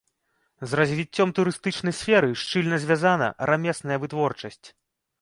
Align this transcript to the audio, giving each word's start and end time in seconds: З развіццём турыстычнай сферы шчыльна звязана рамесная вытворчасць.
З 0.71 0.79
развіццём 0.79 1.33
турыстычнай 1.41 1.95
сферы 1.99 2.33
шчыльна 2.47 2.83
звязана 2.87 3.31
рамесная 3.53 3.97
вытворчасць. 4.05 4.65